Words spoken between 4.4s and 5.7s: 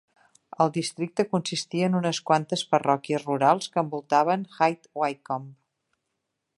High Wycombe.